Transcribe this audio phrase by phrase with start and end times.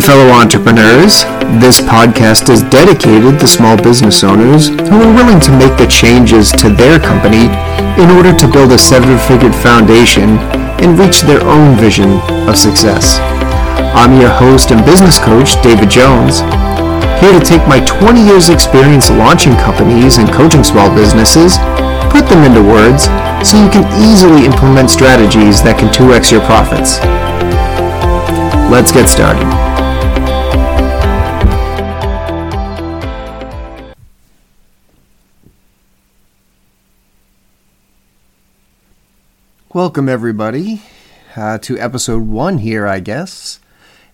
[0.00, 1.24] fellow entrepreneurs.
[1.60, 6.52] This podcast is dedicated to small business owners who are willing to make the changes
[6.52, 7.46] to their company
[8.00, 10.38] in order to build a seven figured foundation
[10.80, 13.18] and reach their own vision of success.
[13.94, 16.40] I'm your host and business coach, David Jones,
[17.20, 21.58] here to take my 20 years experience launching companies and coaching small businesses,
[22.08, 23.04] put them into words,
[23.46, 27.00] so you can easily implement strategies that can 2x your profits.
[28.70, 29.69] Let's get started.
[39.72, 40.82] Welcome, everybody,
[41.36, 43.60] uh, to episode one here, I guess,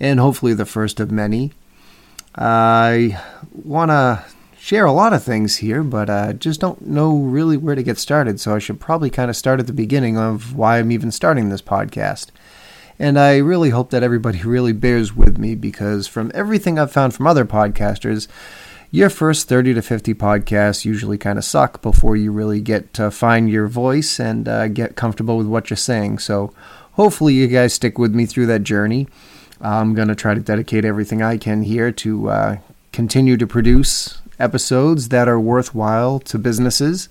[0.00, 1.52] and hopefully the first of many.
[2.34, 3.20] I
[3.52, 4.24] want to
[4.58, 7.98] share a lot of things here, but I just don't know really where to get
[7.98, 11.10] started, so I should probably kind of start at the beginning of why I'm even
[11.10, 12.28] starting this podcast.
[12.98, 17.12] And I really hope that everybody really bears with me because from everything I've found
[17.12, 18.26] from other podcasters,
[18.92, 23.10] your first 30 to 50 podcasts usually kind of suck before you really get to
[23.10, 26.18] find your voice and uh, get comfortable with what you're saying.
[26.18, 26.52] So
[26.92, 29.08] hopefully you guys stick with me through that journey.
[29.62, 32.56] I'm going to try to dedicate everything I can here to uh,
[32.92, 37.08] continue to produce episodes that are worthwhile to businesses.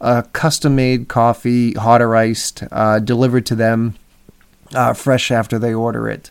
[0.00, 3.96] a custom made coffee, hot or iced, uh, delivered to them
[4.74, 6.30] uh, fresh after they order it.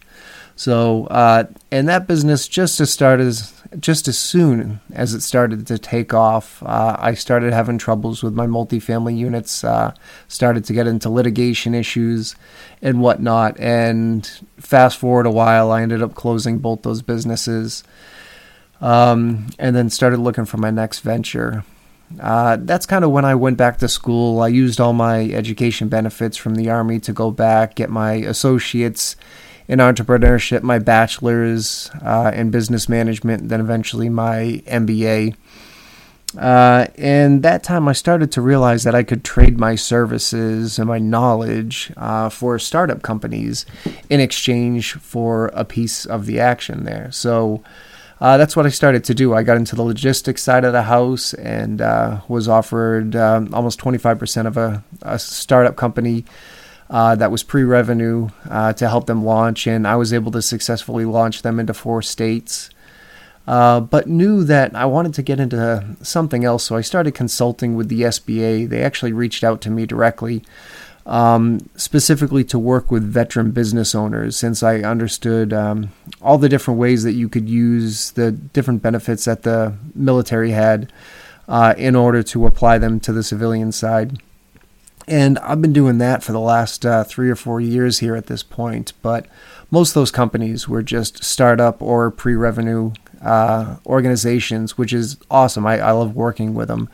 [0.56, 5.68] So, uh, and that business just as started as just as soon as it started
[5.68, 9.64] to take off, uh, I started having troubles with my multifamily units.
[9.66, 9.94] Uh,
[10.30, 12.36] started to get into litigation issues
[12.82, 13.60] and whatnot.
[13.60, 17.84] And fast forward a while, I ended up closing both those businesses,
[18.80, 21.66] um, and then started looking for my next venture.
[22.20, 24.40] Uh, that's kind of when I went back to school.
[24.40, 29.18] I used all my education benefits from the Army to go back, get my associates
[29.68, 35.36] in entrepreneurship, my bachelor's uh, in business management, then eventually my MBA.
[36.38, 40.88] Uh, and that time I started to realize that I could trade my services and
[40.88, 43.66] my knowledge uh, for startup companies
[44.10, 47.10] in exchange for a piece of the action there.
[47.12, 47.64] So
[48.20, 49.34] uh, that's what I started to do.
[49.34, 53.80] I got into the logistics side of the house and uh, was offered um, almost
[53.80, 56.26] 25% of a, a startup company
[56.90, 61.06] uh, that was pre-revenue uh, to help them launch, and I was able to successfully
[61.06, 62.70] launch them into four states.
[63.48, 67.76] Uh, but knew that I wanted to get into something else, so I started consulting
[67.76, 68.70] with the SBA.
[68.70, 70.44] They actually reached out to me directly,
[71.06, 75.92] um, specifically to work with veteran business owners, since I understood um,
[76.24, 80.92] all the different ways that you could use the different benefits that the military had
[81.48, 84.20] uh, in order to apply them to the civilian side.
[85.08, 88.28] And I've been doing that for the last uh, three or four years here at
[88.28, 88.94] this point.
[89.02, 89.28] But
[89.70, 92.92] most of those companies were just startup or pre revenue
[93.22, 95.66] uh, organizations, which is awesome.
[95.66, 96.90] I, I love working with them.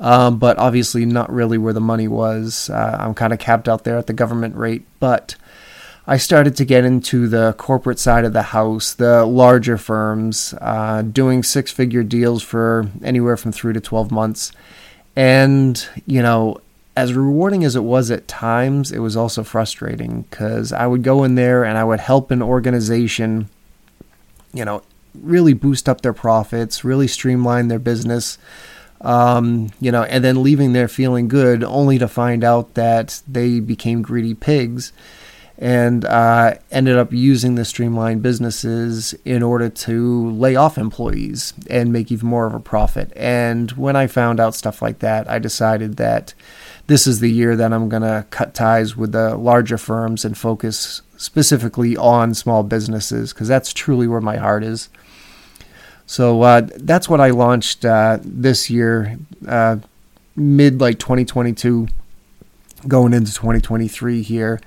[0.00, 2.70] Um, but obviously, not really where the money was.
[2.70, 4.86] Uh, I'm kind of capped out there at the government rate.
[4.98, 5.36] But
[6.06, 11.02] I started to get into the corporate side of the house, the larger firms, uh,
[11.02, 14.52] doing six figure deals for anywhere from three to 12 months.
[15.14, 16.60] And, you know,
[16.96, 21.24] as rewarding as it was at times, it was also frustrating because I would go
[21.24, 23.48] in there and I would help an organization,
[24.52, 24.82] you know,
[25.14, 28.38] really boost up their profits, really streamline their business,
[29.00, 33.60] um, you know, and then leaving there feeling good, only to find out that they
[33.60, 34.92] became greedy pigs
[35.60, 41.92] and uh, ended up using the streamlined businesses in order to lay off employees and
[41.92, 43.12] make even more of a profit.
[43.14, 46.32] And when I found out stuff like that, I decided that
[46.90, 50.36] this is the year that I'm going to cut ties with the larger firms and
[50.36, 54.88] focus specifically on small businesses because that's truly where my heart is.
[56.06, 59.16] So uh, that's what I launched uh, this year,
[59.46, 59.76] uh,
[60.34, 61.86] mid like 2022,
[62.88, 64.60] going into 2023 here.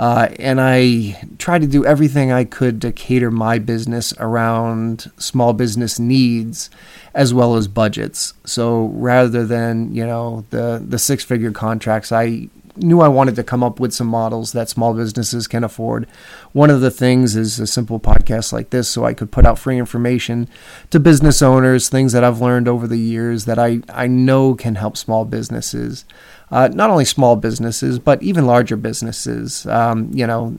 [0.00, 5.52] Uh, and I tried to do everything I could to cater my business around small
[5.52, 6.70] business needs
[7.12, 8.32] as well as budgets.
[8.46, 12.48] So rather than, you know, the, the six figure contracts, I
[12.80, 16.06] knew I wanted to come up with some models that small businesses can afford.
[16.52, 19.58] One of the things is a simple podcast like this, so I could put out
[19.58, 20.48] free information
[20.90, 24.74] to business owners, things that I've learned over the years that I, I know can
[24.74, 26.04] help small businesses
[26.50, 29.66] uh, not only small businesses, but even larger businesses.
[29.66, 30.56] Um, you know,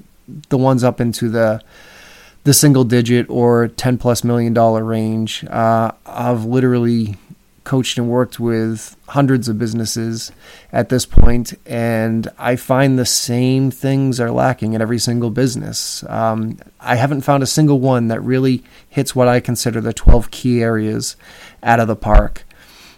[0.50, 1.62] the ones up into the
[2.44, 5.45] the single digit or 10 plus million dollar range.
[5.45, 7.15] Uh, I've literally
[7.71, 10.33] coached and worked with hundreds of businesses
[10.73, 16.03] at this point, and I find the same things are lacking in every single business.
[16.09, 20.31] Um, I haven't found a single one that really hits what I consider the 12
[20.31, 21.15] key areas
[21.63, 22.44] out of the park.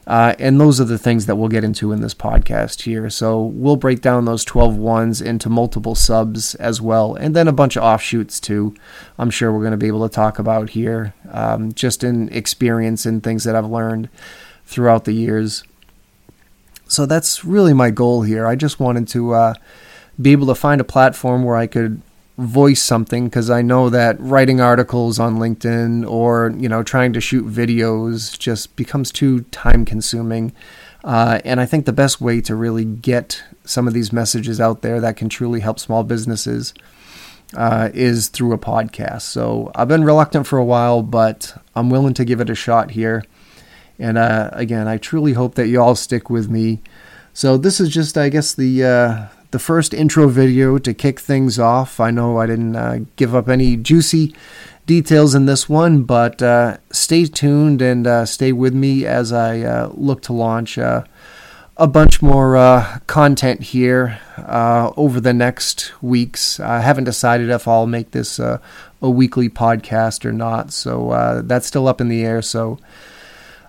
[0.08, 3.12] Uh, and those are the things that we'll get into in this podcast here.
[3.12, 7.54] So we'll break down those 12 ones into multiple subs as well, and then a
[7.54, 8.74] bunch of offshoots too.
[9.20, 13.06] I'm sure we're going to be able to talk about here, um, just in experience
[13.06, 14.10] and things that I've learned
[14.66, 15.64] throughout the years.
[16.88, 18.46] So that's really my goal here.
[18.46, 19.54] I just wanted to uh,
[20.22, 22.02] be able to find a platform where I could
[22.38, 27.22] voice something because I know that writing articles on LinkedIn or you know trying to
[27.22, 30.54] shoot videos just becomes too time consuming.
[31.04, 34.82] Uh, and I think the best way to really get some of these messages out
[34.82, 36.74] there that can truly help small businesses
[37.56, 39.24] uh, is through a podcast.
[39.24, 42.92] So I've been reluctant for a while, but I'm willing to give it a shot
[42.92, 43.24] here.
[44.04, 46.82] And uh, again, I truly hope that you all stick with me.
[47.32, 51.58] So this is just, I guess, the uh, the first intro video to kick things
[51.58, 52.02] off.
[52.02, 54.36] I know I didn't uh, give up any juicy
[54.86, 59.62] details in this one, but uh, stay tuned and uh, stay with me as I
[59.62, 61.06] uh, look to launch uh,
[61.78, 64.20] a bunch more uh, content here
[64.98, 66.60] over the next weeks.
[66.60, 68.60] I haven't decided if I'll make this a
[69.00, 72.42] weekly podcast or not, so that's still up in the air.
[72.42, 72.80] So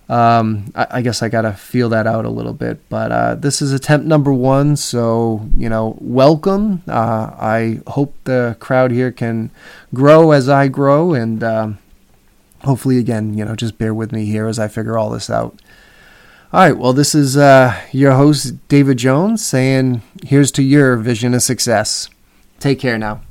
[0.09, 2.89] um, I, I, guess I got to feel that out a little bit.
[2.89, 6.83] But uh, this is attempt number one, so you know, welcome.
[6.87, 9.51] Uh, I hope the crowd here can
[9.95, 11.79] grow as I grow, and um,
[12.65, 15.59] hopefully, again, you know, just bear with me here as I figure all this out.
[16.53, 21.35] All right, well, this is uh, your host, David Jones, saying, here's to your vision
[21.35, 22.09] of success.
[22.61, 23.23] Take care now.